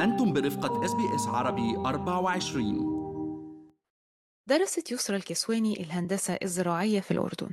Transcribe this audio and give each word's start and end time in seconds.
أنتم 0.00 0.32
برفقة 0.32 0.84
إس 0.84 0.92
بي 0.92 1.14
إس 1.14 1.26
عربي 1.26 1.76
24 1.76 2.98
درست 4.46 4.92
يسرى 4.92 5.16
الكسواني 5.16 5.80
الهندسة 5.82 6.38
الزراعية 6.42 7.00
في 7.00 7.10
الأردن 7.10 7.50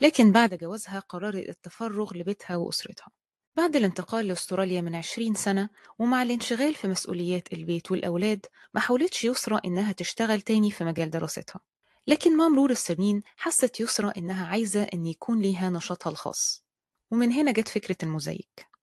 لكن 0.00 0.32
بعد 0.32 0.54
جوازها 0.54 0.98
قررت 0.98 1.48
التفرغ 1.48 2.14
لبيتها 2.16 2.56
وأسرتها. 2.56 3.08
بعد 3.56 3.76
الانتقال 3.76 4.28
لأستراليا 4.28 4.80
من 4.80 4.94
20 4.94 5.34
سنة 5.34 5.68
ومع 5.98 6.22
الانشغال 6.22 6.74
في 6.74 6.88
مسؤوليات 6.88 7.52
البيت 7.52 7.90
والأولاد 7.90 8.46
ما 8.74 8.80
حاولتش 8.80 9.24
يسرى 9.24 9.60
إنها 9.64 9.92
تشتغل 9.92 10.40
تاني 10.40 10.70
في 10.70 10.84
مجال 10.84 11.10
دراستها. 11.10 11.60
لكن 12.06 12.36
مع 12.36 12.48
مرور 12.48 12.70
السنين 12.70 13.22
حست 13.36 13.80
يسرى 13.80 14.12
إنها 14.16 14.46
عايزة 14.46 14.82
إن 14.82 15.06
يكون 15.06 15.40
ليها 15.40 15.70
نشاطها 15.70 16.10
الخاص. 16.10 16.64
ومن 17.10 17.32
هنا 17.32 17.52
جت 17.52 17.68
فكرة 17.68 17.96
الموزايك. 18.02 18.73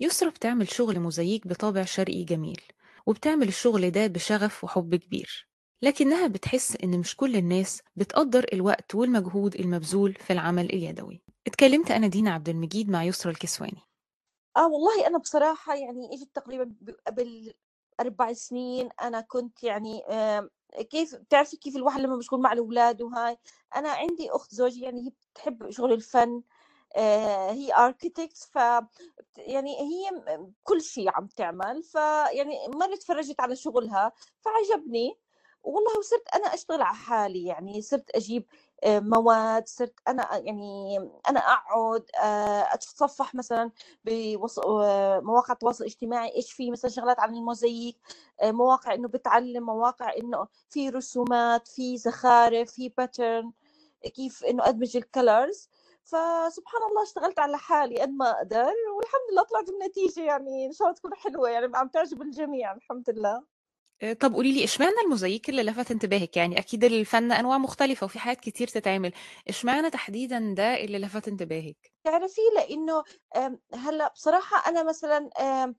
يسرى 0.00 0.30
بتعمل 0.30 0.68
شغل 0.70 1.00
موزايك 1.00 1.46
بطابع 1.46 1.84
شرقي 1.84 2.24
جميل 2.24 2.60
وبتعمل 3.06 3.48
الشغل 3.48 3.90
ده 3.90 4.06
بشغف 4.06 4.64
وحب 4.64 4.94
كبير 4.94 5.48
لكنها 5.82 6.26
بتحس 6.26 6.76
إن 6.84 6.98
مش 6.98 7.16
كل 7.16 7.36
الناس 7.36 7.82
بتقدر 7.96 8.46
الوقت 8.52 8.94
والمجهود 8.94 9.54
المبذول 9.54 10.14
في 10.14 10.32
العمل 10.32 10.64
اليدوي. 10.64 11.22
اتكلمت 11.46 11.90
أنا 11.90 12.06
دينا 12.06 12.30
عبد 12.30 12.48
المجيد 12.48 12.90
مع 12.90 13.04
يسرى 13.04 13.32
الكسواني. 13.32 13.80
آه 14.56 14.68
والله 14.68 15.06
أنا 15.06 15.18
بصراحة 15.18 15.74
يعني 15.74 16.14
إجت 16.14 16.30
تقريبًا 16.34 16.74
قبل 17.06 17.54
4 18.00 18.32
سنين 18.32 18.88
أنا 19.02 19.20
كنت 19.20 19.62
يعني 19.64 20.02
كيف 20.90 21.14
بتعرفي 21.16 21.56
كيف 21.56 21.76
الواحد 21.76 22.00
لمّا 22.00 22.16
بيكون 22.16 22.40
مع 22.42 22.52
الأولاد 22.52 23.02
وهاي، 23.02 23.36
أنا 23.76 23.88
عندي 23.90 24.30
أخت 24.30 24.54
زوجي 24.54 24.80
يعني 24.80 25.06
هي 25.06 25.12
بتحب 25.34 25.70
شغل 25.70 25.92
الفن 25.92 26.42
هي 27.52 27.72
architect 27.74 28.46
ف 28.52 28.56
يعني 29.38 29.80
هي 29.80 30.10
كل 30.64 30.82
شي 30.82 31.08
عم 31.08 31.26
تعمل، 31.26 31.82
فيعني 31.82 32.68
مرّة 32.68 32.94
اتفرّجت 32.94 33.40
على 33.40 33.56
شغلها 33.56 34.12
فعجبني، 34.40 35.18
والله 35.62 35.98
وصرت 35.98 36.22
أنا 36.36 36.54
أشتغل 36.54 36.82
على 36.82 36.96
حالي، 36.96 37.44
يعني 37.44 37.82
صرت 37.82 38.10
أجيب 38.16 38.46
آآ، 38.84 39.00
مواد، 39.00 39.68
صرت 39.68 39.94
أنا 40.08 40.36
يعني 40.38 40.98
أنا 41.28 41.40
أقعد 41.40 42.04
آآ، 42.22 42.62
أتصفح 42.74 43.34
مثلًا 43.34 43.70
بوس 44.04 44.58
آآ، 44.58 45.20
مواقع 45.20 45.52
التواصل 45.54 45.84
الاجتماعي 45.84 46.36
إيش 46.36 46.52
في 46.52 46.70
مثلًا 46.70 46.90
شغلات 46.90 47.20
عن 47.20 47.34
الموزاييك، 47.34 47.96
آآ، 48.40 48.52
مواقع 48.52 48.94
إنه 48.94 49.08
بتعلّم، 49.08 49.66
مواقع 49.66 50.12
إنه 50.16 50.46
في 50.70 50.88
رسومات، 50.90 51.68
في 51.68 51.96
زخارف، 51.98 52.70
في 52.72 52.90
pattern 53.00 53.50
كيف 54.14 54.44
إنه 54.44 54.68
أدمج 54.68 54.96
الcolors. 54.98 55.68
فسبحان 56.06 56.82
الله 56.90 57.02
اشتغلت 57.02 57.38
على 57.38 57.58
حالي 57.58 58.00
قد 58.00 58.08
ما 58.10 58.30
أقدر، 58.30 58.72
والحمد 58.96 59.30
لله 59.32 59.42
طلعت 59.42 59.68
النتيجة 59.68 60.20
يعني 60.24 60.66
إن 60.66 60.72
شاء 60.72 60.86
الله 60.88 60.96
تكون 60.98 61.14
حلوة 61.14 61.50
يعني 61.50 61.76
عم 61.76 61.88
تعجب 61.88 62.22
الجميع 62.22 62.72
الحمد 62.74 63.10
لله. 63.10 63.46
آآ، 64.02 64.12
طب 64.12 64.34
قولي 64.34 64.52
لي 64.52 64.64
إشمعنى 64.64 64.94
الموزاييك 65.04 65.48
اللي 65.48 65.62
لفت 65.62 65.90
انتباهِك؟ 65.90 66.36
يعني 66.36 66.58
أكيد 66.58 66.84
الفن 66.84 67.32
أنواع 67.32 67.58
مختلفة 67.58 68.04
وفي 68.04 68.18
حاجات 68.18 68.40
كتير 68.40 68.68
تتعمل، 68.68 69.12
إشمعنى 69.48 69.90
تحديدًا 69.90 70.54
ده 70.56 70.84
اللي 70.84 70.98
لفت 70.98 71.28
انتباهِك؟ 71.28 71.92
تعرفي 72.04 72.40
لإنه 72.56 73.04
آمم، 73.36 73.60
هلأ 73.74 74.08
بصراحة 74.08 74.70
أنا 74.70 74.82
مثلًا 74.82 75.30
آآ، 75.40 75.74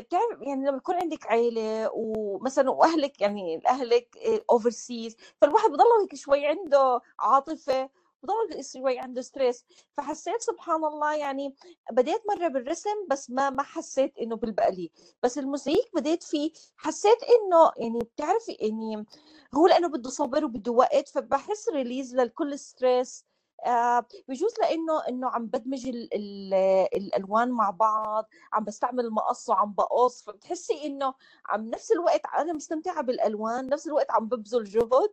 بتعرف 0.00 0.40
يعني 0.42 0.66
لمّا 0.68 0.76
يكون 0.76 0.94
عندِك 0.94 1.26
عيلة 1.26 1.90
ومثلًا 1.94 2.70
وأهلِك 2.70 3.20
يعني 3.20 3.60
أهلِك 3.68 4.16
آآ 4.16 4.38
overseas 4.58 5.14
فالواحد 5.40 5.70
بضلّه 5.70 6.02
هيك 6.02 6.14
شوي 6.14 6.46
عنده 6.46 7.00
عاطفة، 7.20 7.90
بضل 8.22 8.64
شوي 8.64 8.98
عنده 8.98 9.22
stress. 9.22 9.56
فحسيت 9.96 10.40
سبحان 10.42 10.84
الله 10.84 11.14
يعني 11.14 11.54
بديت 11.92 12.22
مرّة 12.28 12.48
بالرسم 12.48 13.06
بس 13.10 13.30
ما 13.30 13.50
ما 13.50 13.62
حسيت 13.62 14.18
إنه 14.18 14.36
بيلبق 14.36 14.68
لي، 14.68 14.90
بس 15.22 15.38
الموزاييك 15.38 15.90
بديت 15.94 16.22
فيه 16.22 16.52
حسيت 16.76 17.18
إنه 17.22 17.72
يعني 17.76 17.98
بتعرفي 17.98 18.52
يعني 18.52 19.06
هو 19.54 19.66
لإنه 19.66 19.88
بده 19.88 20.10
صبر 20.10 20.44
وبده 20.44 20.72
وقت 20.72 21.08
فباحس 21.08 21.68
release 21.70 22.14
لكل 22.14 22.58
الstress 22.58 23.22
آآ، 23.66 24.06
بجوز 24.28 24.54
لإنه 24.60 25.00
إنه 25.08 25.28
عم 25.30 25.46
بادمج 25.46 25.86
ال 25.88 26.14
ال 26.14 26.54
الألوان 26.96 27.50
مع 27.50 27.70
بعض، 27.70 28.28
عم 28.52 28.64
باستعمل 28.64 29.04
المقص 29.04 29.48
وعم 29.48 29.72
باقص، 29.72 30.22
فبتحسي 30.22 30.86
إنه 30.86 31.14
عم 31.46 31.64
نفس 31.70 31.92
الوقت 31.92 32.20
أنا 32.38 32.52
مستمتعة 32.52 33.02
بالألوان، 33.02 33.66
نفس 33.68 33.86
الوقت 33.86 34.10
عم 34.10 34.28
بابذل 34.28 34.64
جهد. 34.64 35.10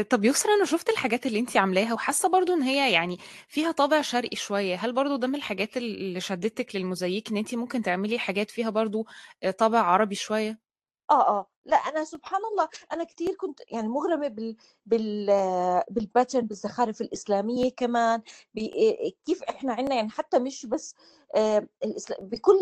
طب 0.00 0.24
يسرى 0.24 0.52
أنا 0.54 0.64
شُفت 0.64 0.88
الحاجات 0.88 1.26
اللي 1.26 1.38
أنتِ 1.38 1.56
عاملاها 1.56 1.94
وحاسة 1.94 2.28
برضه 2.28 2.54
إن 2.54 2.62
هي 2.62 2.92
يعني 2.92 3.18
فيها 3.48 3.70
طابع 3.72 4.00
شرقي 4.02 4.36
شوية، 4.36 4.76
هل 4.76 4.92
برضه 4.92 5.16
ده 5.18 5.26
من 5.26 5.34
الحاجات 5.34 5.76
ال 5.76 5.82
اللي 5.84 6.20
شدِّتِك 6.20 6.76
للموزاييك 6.76 7.30
إن 7.30 7.36
أنتِ 7.36 7.54
ممكن 7.54 7.82
تعملي 7.82 8.18
حاجات 8.18 8.50
فيها 8.50 8.70
برضه 8.70 9.04
آآ، 9.42 9.50
طابع 9.50 9.78
عربي 9.80 10.14
شوية؟ 10.14 10.58
آه، 11.10 11.28
آه، 11.28 11.51
لأ 11.66 11.76
أنا 11.76 12.04
سبحان 12.04 12.40
الله 12.52 12.68
أنا 12.92 13.04
كتير 13.04 13.34
كنت 13.34 13.60
يعني 13.70 13.88
مُغرمة 13.88 14.28
بال 14.28 14.56
بال 14.86 15.30
بالpattern 15.90 16.38
بالزخارف 16.44 17.00
الإسلامية 17.00 17.70
كمان، 17.70 18.22
كيف 19.26 19.42
إحنا 19.42 19.72
عندنا 19.74 19.94
يعني 19.94 20.10
حتى 20.10 20.38
مش 20.38 20.66
بس 20.66 20.94
بكل 22.20 22.58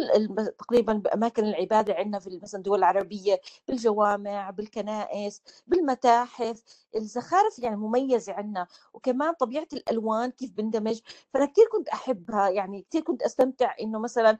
تقريبًا 0.58 0.92
بأماكن 0.92 1.44
العبادة 1.44 1.94
عندنا 1.94 2.18
في 2.18 2.38
مثلًا 2.42 2.58
الدول 2.58 2.78
العربية، 2.78 3.40
بالجوامع، 3.68 4.50
بالكنائس، 4.50 5.42
بالمتاحف، 5.66 6.62
الزخارف 6.96 7.58
يعني 7.58 7.76
مميزة 7.76 8.32
عندنا، 8.32 8.66
وكمان 8.94 9.32
طبيعة 9.34 9.66
الألوان 9.72 10.30
كيف 10.30 10.50
بيندمج، 10.52 11.00
فأنا 11.34 11.46
كتير 11.46 11.64
كنت 11.72 11.88
أحبها، 11.88 12.48
يعني 12.50 12.82
كتير 12.82 13.00
كنت 13.02 13.22
أستمتع 13.22 13.74
إنه 13.80 13.98
مثلًا 13.98 14.38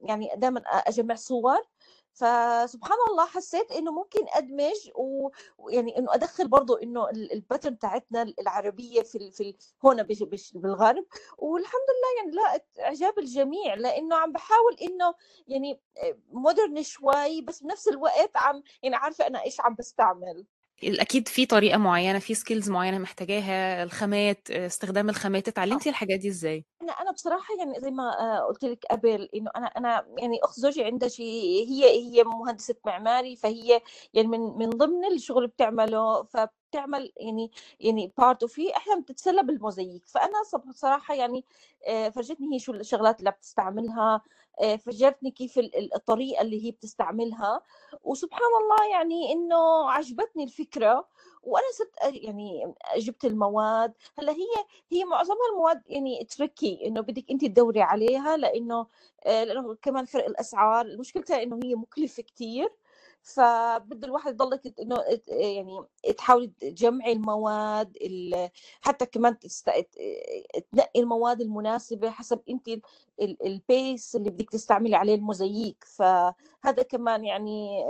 يعني 0.00 0.30
دايمًا 0.36 0.60
أ 0.60 0.88
أجمّع 0.88 1.14
صور 1.14 1.58
فسبحان 2.12 2.98
الله 3.10 3.26
حسيت 3.26 3.72
إنه 3.92 4.00
ممكن 4.00 4.20
أدمج 4.34 4.90
و 4.94 5.28
ويعني 5.58 5.98
إنه 5.98 6.14
أدخّل 6.14 6.48
برضه 6.48 6.82
إنه 6.82 7.10
ال 7.10 7.42
الpattern 7.42 7.68
بتاعتنا 7.68 8.22
ال 8.22 8.40
العربية 8.40 9.02
في 9.02 9.18
ال 9.18 9.32
في 9.32 9.42
ال 9.42 9.56
هون 9.84 10.02
بش 10.02 10.22
بش 10.22 10.52
بالغرب، 10.56 11.06
والحمد 11.38 11.88
لله 11.90 12.22
يعني 12.22 12.36
لاقت 12.36 12.66
إعجاب 12.80 13.18
الجميع، 13.18 13.74
لإنه 13.74 14.16
عم 14.16 14.32
باحاول 14.32 14.76
إنه 14.82 15.14
يعني 15.48 15.80
آآ 15.98 16.18
modern 16.34 16.80
شوي 16.80 17.40
بس 17.42 17.62
بنفس 17.62 17.88
الوقت 17.88 18.36
عم 18.36 18.62
يعني 18.82 18.96
عارفة 18.96 19.26
أنا 19.26 19.42
إيش 19.44 19.60
عم 19.60 19.74
باستعمل. 19.74 20.46
ال 20.84 21.00
أكيد 21.00 21.28
في 21.28 21.46
طريقة 21.46 21.78
معيّنة، 21.78 22.18
في 22.18 22.34
skills 22.34 22.68
معيّنة 22.70 22.98
محتاجاها، 22.98 23.82
الخامات، 23.82 24.50
استخدام 24.50 25.08
الخامات، 25.10 25.48
آه. 25.70 25.78
اتعلمتِ 25.78 25.86
الحاجات 25.86 26.18
دي 26.20 26.28
إزاي؟ 26.28 26.64
أنا 26.82 26.92
أنا 26.92 27.12
بصراحة 27.12 27.54
يعني 27.58 27.80
زي 27.80 27.90
ما 27.90 28.04
آآ 28.38 28.40
قُلت 28.46 28.64
لِك 28.64 28.86
قبل 28.90 29.28
إنه 29.36 29.50
أنا 29.56 29.66
أنا 29.66 30.06
يعني 30.18 30.40
أخت 30.44 30.60
زوجي 30.60 30.84
عندها 30.84 31.08
شي 31.08 31.22
هي 31.70 31.84
هي 31.90 32.24
مهندسة 32.24 32.74
معماري، 32.86 33.36
فهي 33.36 33.80
يعني 34.14 34.28
من 34.28 34.40
من 34.40 34.70
ضمن 34.70 35.04
الشغل 35.14 35.46
بتعمله، 35.46 36.24
فبتعمل 36.72 37.12
يعني 37.16 37.50
يعني 37.80 38.12
part 38.20 38.42
وفيه 38.42 38.76
إحنا 38.76 39.00
بتتسلى 39.00 39.42
بالموزاييك، 39.42 40.06
فأنا 40.06 40.42
ص 40.44 40.54
بصراحة 40.56 41.14
يعني 41.14 41.44
آآ 41.88 42.10
فرجتني 42.10 42.54
هي 42.54 42.58
شو 42.58 42.72
الشغلات 42.72 43.20
اللي 43.20 43.30
بتستعملها، 43.30 44.22
آآ 44.62 44.76
فرجتني 44.76 45.30
كيف 45.30 45.58
ال 45.58 45.76
ال 45.78 45.94
الطريقة 45.94 46.42
اللي 46.42 46.66
هي 46.66 46.70
بتستعملها، 46.70 47.60
وسبحان 48.04 48.40
الله 48.62 48.90
يعني 48.98 49.32
إنه 49.32 49.90
عجبتني 49.90 50.44
الفكرة، 50.44 51.08
وأنا 51.42 51.64
صرت 51.78 51.96
أ 51.98 52.08
يعني 52.14 52.74
جِبت 52.96 53.24
المواد، 53.24 53.92
هلّأ 54.18 54.32
هي 54.32 54.46
هي 54.92 55.04
معظمها 55.04 55.48
المواد 55.52 55.82
يعني 55.86 56.26
tricky 56.34 56.84
إنه 56.86 57.00
بدِك 57.00 57.30
أنتِ 57.30 57.44
تدوّري 57.44 57.82
عليها 57.82 58.36
لإنه 58.36 58.86
آآ 59.26 59.44
لإنه 59.44 59.74
كمان 59.82 60.04
فرق 60.04 60.24
الأسعار، 60.26 60.96
مشكلتها 60.98 61.42
إنه 61.42 61.60
هي 61.64 61.74
مكلفة 61.74 62.22
كتير، 62.22 62.68
فبده 63.22 64.06
الواحد 64.06 64.32
يضلِّك 64.32 64.68
ت 64.68 64.78
يعني 65.28 65.80
تحاولي 66.18 66.46
تجمعي 66.60 67.12
المواد 67.12 67.96
ال 68.02 68.50
حتى 68.80 69.06
كمان 69.06 69.38
تنقي 70.72 71.00
المواد 71.00 71.40
المناسبة 71.40 72.10
حسب 72.10 72.40
ال 73.20 73.46
ال 73.46 73.60
base 73.60 74.16
اللي 74.16 74.30
بدِك 74.30 74.50
تستعملي 74.50 74.96
عليه 74.96 75.14
الموزاييك، 75.14 75.84
فهذا 75.88 76.82
كمان 76.90 77.24
يعني 77.24 77.84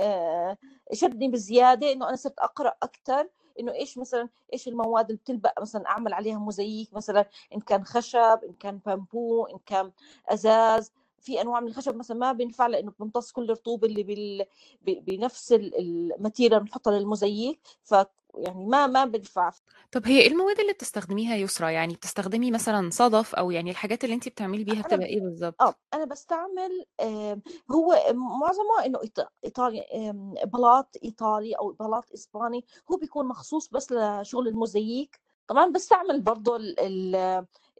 شدني 0.92 1.28
بزيادة 1.28 1.92
إنه 1.92 2.08
أنا 2.08 2.16
صرت 2.16 2.38
أقرأ 2.38 2.74
أكتر 2.82 3.28
إنه 3.60 3.72
إيش 3.74 3.98
مثلًا 3.98 4.28
إيش 4.52 4.68
المواد 4.68 5.04
اللي 5.06 5.16
بتلبق 5.18 5.60
مثلًا 5.60 5.86
أعمل 5.88 6.12
عليها 6.14 6.38
موزاييك 6.38 6.94
مثلًا 6.94 7.26
إن 7.54 7.60
كان 7.60 7.84
خشب، 7.84 8.40
إن 8.48 8.52
كان 8.60 8.78
بامبو، 8.86 9.44
إن 9.46 9.58
كان 9.66 9.92
أزاز، 10.28 10.92
في 11.22 11.40
أنواع 11.40 11.60
من 11.60 11.68
الخشب 11.68 11.96
مثلًا 11.96 12.16
ما 12.16 12.32
بينفع 12.32 12.66
لإنه 12.66 12.92
بيمتص 12.98 13.32
كل 13.32 13.44
الرطوبة 13.44 13.88
اللي 13.88 14.02
بال 14.02 14.46
ب 14.82 15.04
بنفس 15.04 15.52
ال 15.52 15.72
الmaterial 16.18 16.40
اللي 16.44 16.60
بنحطها 16.60 16.98
للموزاييك، 16.98 17.60
ف 17.82 17.94
يعني 18.36 18.66
ما 18.66 18.86
ما 18.86 19.04
بينفع. 19.04 19.52
طب 19.92 20.06
هي 20.06 20.20
إيه 20.20 20.28
المواد 20.28 20.60
اللي 20.60 20.72
بتستخدميها 20.72 21.36
يسرى؟ 21.36 21.72
يعني 21.74 21.94
بتستخدمي 21.94 22.50
مثلًا 22.50 22.90
صدف 22.90 23.34
أو 23.34 23.50
يعني 23.50 23.70
الحاجات 23.70 24.04
اللي 24.04 24.14
أنتِ 24.14 24.28
بتعملي 24.28 24.64
بيها 24.64 24.82
بتبقى 24.82 25.06
إيه 25.06 25.20
بالضبط؟ 25.20 25.60
آه، 25.60 25.74
أنا 25.94 26.04
باستعمل 26.04 26.84
آمم، 27.00 27.42
هو 27.70 28.04
معظمه 28.14 28.86
إنه 28.86 29.00
إيط 29.02 29.18
إيطالي 29.44 29.80
آمم، 29.80 30.34
بلاط 30.44 30.96
إيطالي 31.04 31.52
أو 31.54 31.72
بلاط 31.72 32.12
إسباني، 32.14 32.64
هو 32.92 32.96
بيكون 32.96 33.28
مخصوص 33.28 33.68
بس 33.68 33.92
لشغل 33.92 34.48
الموزاييك، 34.48 35.20
طبعًا 35.46 35.66
باستعمل 35.66 36.20
برضه 36.20 36.58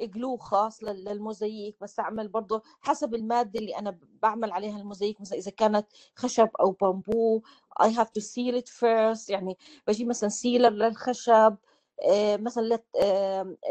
glue 0.01 0.37
خاص 0.37 0.83
للموزاييك 0.85 1.77
بستعمل 1.81 2.29
برضه 2.29 2.63
حسب 2.81 3.15
المادة 3.15 3.61
اللي 3.61 3.79
أنا 3.79 3.99
بعمل 4.23 4.53
عليها 4.53 4.79
الموزاييك. 4.81 5.21
مثلا 5.21 5.39
إذا 5.39 5.51
كانت 5.51 5.87
خشب 6.17 6.49
أو 6.61 6.71
bamboo 6.71 7.43
I 7.83 7.87
have 7.89 8.09
to 8.19 8.21
seal 8.23 8.55
it 8.63 8.69
first. 8.69 9.31
يعني 9.31 9.57
بجيب 9.87 10.07
مثلا 10.09 10.29
sealer 10.29 10.71
للخشب 10.71 11.57
آه، 12.11 12.37
مثلا 12.37 12.79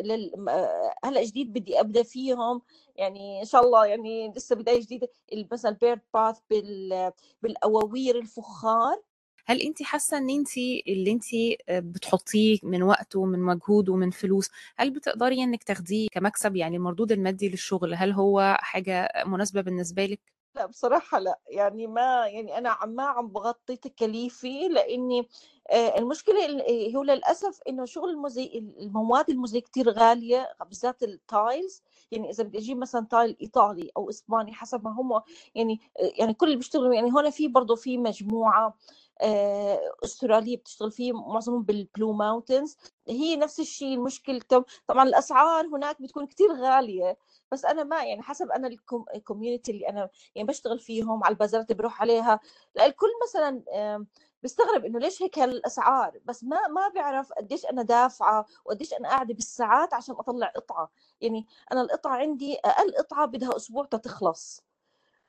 لل... 0.04 0.32
هلأ 1.04 1.24
جديد 1.24 1.54
بدي 1.54 1.80
أبدأ 1.80 2.04
فيهم. 2.04 2.62
يعني 2.96 3.40
إن 3.40 3.46
شاء 3.46 3.62
الله 3.66 3.86
يعني 3.86 4.34
لسه 4.36 4.56
بداية 4.56 4.82
جديدة. 4.82 5.10
مثلا 5.52 5.72
bird 5.82 6.02
bath 6.14 6.40
بال... 6.50 7.12
بالأواوير 7.42 8.18
الفخار. 8.20 9.02
هل 9.46 9.62
انت 9.62 9.84
حاسة 9.84 10.18
إن 10.18 10.30
انت 10.30 10.58
اللي 10.88 11.12
انت 11.12 11.26
بتحطيه 11.70 12.58
من 12.64 12.84
وقت 12.84 13.16
ومن 13.16 13.40
مجهود 13.40 13.90
ومن 13.90 14.10
فلوس 14.12 14.50
هل 14.78 14.92
بتقدري 14.92 15.44
إنك 15.44 15.64
تاخديه 15.64 16.08
كمكسب 16.12 16.56
يعني 16.56 16.78
المردود 16.78 17.12
المادي 17.12 17.50
للشغل؟ 17.50 17.94
هل 17.96 18.12
هو 18.12 18.58
حاجة 18.60 19.10
مناسبة 19.26 19.62
بالنسبة 19.62 20.06
لك؟ 20.06 20.42
لا 20.56 20.66
بصراحة 20.66 21.20
لا. 21.20 21.40
يعني 21.50 21.88
ما 21.88 22.28
يعني 22.28 22.58
أنا 22.58 22.86
ما 22.86 23.04
عم 23.04 23.28
بغطي 23.28 23.76
تكاليفي 23.76 24.68
لأني 24.68 25.28
آه، 25.70 25.98
المشكلة 26.00 26.64
هو 26.96 27.04
للأسف 27.04 27.60
إنه 27.70 27.86
شغل 27.86 28.10
الموزي 28.10 28.52
المواد 28.80 29.30
الموزي 29.30 29.62
كتير 29.62 29.90
غالية 29.90 30.56
بالذات 30.68 31.04
ال 31.04 31.17
tiles 31.17 31.82
يعني 32.12 32.30
إذا 32.30 32.44
بدي 32.44 32.58
أجيب 32.58 32.78
مثلا 32.78 33.08
tile 33.12 33.38
إيطالي 33.42 33.92
أو 33.98 34.10
إسباني 34.10 34.54
حسب 34.54 34.84
ما 34.84 34.92
هم 34.92 35.22
يعني 35.56 35.80
يعني 36.20 36.34
كل 36.34 36.46
اللي 36.46 36.58
بيشتغلوا 36.58 36.94
يعني 36.94 37.14
هون 37.14 37.30
في 37.30 37.48
برضه 37.48 37.76
في 37.76 37.98
مجموعة 37.98 38.78
آه، 39.22 39.80
استراليه 40.04 40.58
بتشتغل 40.58 40.92
فيه 40.92 41.14
معظمهم 41.14 41.64
بالبلو 41.64 42.14
ماونتنز 42.14 42.78
هي 43.08 43.36
نفس 43.36 43.60
الشيء 43.60 44.00
مشكلتهم 44.00 44.66
طبعا 44.88 45.04
الأسعار 45.04 45.66
هناك 45.68 46.02
بتكون 46.02 46.28
كثير 46.28 46.52
غالية. 46.54 47.18
بس 47.52 47.66
أنا 47.66 47.84
ما 47.84 48.04
يعني 48.04 48.22
حسب 48.24 48.52
أنا 48.52 48.70
ال 49.16 49.21
community 49.21 49.72
اللي 49.72 49.90
أنا 49.90 50.10
يعني 50.36 50.48
بشتغل 50.48 50.80
فيهم 50.80 51.24
على 51.24 51.34
البازارات 51.34 51.72
اللي 51.72 51.78
بروح 51.78 52.02
عليها. 52.02 52.40
الكل 52.82 53.08
مثلا 53.24 53.64
بيستغرب 54.44 54.86
إنه 54.86 55.00
ليش 55.00 55.22
هيك 55.24 55.40
الاسعار 55.40 56.20
بس 56.26 56.44
ما 56.44 56.68
ما 56.68 56.88
بيعرف 56.88 57.32
قديش 57.34 57.66
أنا 57.66 57.82
دافعة 57.84 58.46
وقديش 58.66 58.94
أنا 58.94 59.10
قاعدة 59.10 59.34
بالساعات 59.34 59.94
عشان 59.94 60.16
أطلع 60.16 60.48
قطعة. 60.48 60.92
يعني 61.22 61.48
أنا 61.72 61.82
القطعة 61.82 62.16
عندي 62.18 62.58
أقل 62.66 62.96
قطعة 62.98 63.26
بدها 63.26 63.56
أسبوع 63.56 63.86
تخلص. 63.86 64.64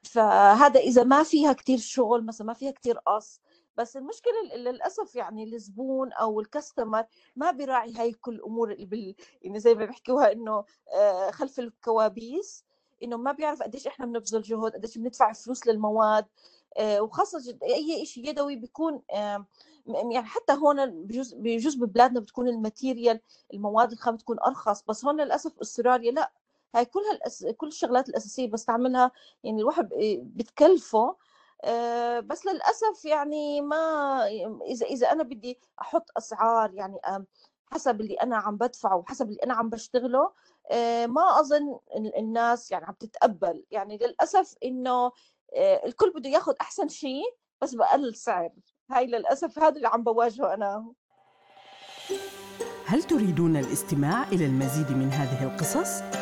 فهذا 0.02 0.80
إذا 0.80 1.04
ما 1.04 1.22
فيها 1.22 1.52
كتير 1.52 1.78
شغل 1.78 2.26
مثلا 2.26 2.46
ما 2.46 2.54
فيها 2.54 2.70
كتير 2.70 2.98
قص 2.98 3.40
بس 3.76 3.96
المشكلة 3.96 4.56
للأسف 4.56 5.16
يعني 5.16 5.44
الزبون 5.44 6.12
أو 6.12 6.40
ال 6.40 6.47
customer 6.47 7.04
ما 7.36 7.50
بيراعي 7.50 7.94
هاي 7.94 8.12
كل 8.12 8.34
الأمور 8.34 8.72
اللي 8.72 8.86
بال... 8.86 9.14
يعني 9.42 9.60
زي 9.60 9.74
ما 9.74 9.84
بيحكوها 9.84 10.32
إنه 10.32 10.64
آه، 10.94 11.30
خلف 11.30 11.58
الكواليس 11.58 12.64
إنه 13.02 13.16
ما 13.16 13.32
بيعرف 13.32 13.62
قديش 13.62 13.86
إحنا 13.86 14.06
بنبذل 14.06 14.42
جهد 14.42 14.72
قديش 14.72 14.98
بندفع 14.98 15.32
فلوس 15.32 15.66
للمواد 15.66 16.26
آه، 16.78 17.00
وخاصة 17.00 17.58
أي 17.62 18.06
شيء 18.06 18.28
يدوي 18.28 18.56
بيكون 18.56 19.02
يعني 19.86 20.22
حتى 20.22 20.52
هون 20.52 20.90
بجوز 21.04 21.34
بجوز 21.34 21.74
ببلادنا 21.74 22.20
بتكون 22.20 22.48
ال 22.48 22.56
material 22.56 23.20
المواد 23.54 23.92
الخام 23.92 24.14
بتكون 24.14 24.40
أرخص 24.40 24.82
بس 24.82 25.04
هون 25.04 25.20
للأسف 25.20 25.58
استراليا 25.60 26.12
لا. 26.12 26.32
هاي 26.74 26.84
كلها 26.84 27.12
الأس... 27.12 27.46
كل 27.56 27.66
الشغلات 27.68 28.08
الأساسية 28.08 28.50
بستعملها 28.50 29.10
يعني 29.44 29.60
الواحد 29.60 29.88
بتكلفه 30.22 30.98
آه، 30.98 31.16
بس 32.20 32.46
للأسف 32.46 33.04
يعني 33.04 33.60
ما 33.60 34.26
إذا 34.66 34.86
إذا 34.86 35.12
أنا 35.12 35.22
بدي 35.22 35.58
أحط 35.80 36.10
أسعار 36.16 36.74
يعني 36.74 36.98
حسب 37.72 38.00
اللي 38.00 38.14
أنا 38.14 38.36
عم 38.36 38.56
بدفعه 38.56 38.96
وحسب 38.96 39.28
اللي 39.28 39.40
أنا 39.44 39.54
عم 39.54 39.70
بشتغله 39.70 40.32
آه، 40.70 41.06
ما 41.06 41.40
أظن 41.40 41.78
الناس 42.18 42.70
يعني 42.70 42.84
عم 42.84 42.94
تتقبل. 42.94 43.64
يعني 43.70 43.96
للأسف 43.98 44.54
إنه 44.64 45.12
آه، 45.56 45.86
الكل 45.86 46.12
بده 46.16 46.30
ياخذ 46.30 46.54
أحسن 46.60 46.88
شيء 46.88 47.24
بس 47.62 47.74
بأقل 47.74 48.14
سعر. 48.14 48.50
هاي 48.90 49.06
للأسف 49.06 49.58
هذا 49.58 49.76
اللي 49.76 49.88
عم 49.88 50.02
بواجهه 50.02 50.54
أنا. 50.54 50.92
هل 52.86 53.02
تريدون 53.02 53.56
الاستماع 53.56 54.28
إلى 54.28 54.46
المزيد 54.46 54.90
من 54.90 55.08
هذه 55.08 55.44
القصص؟ 55.44 56.21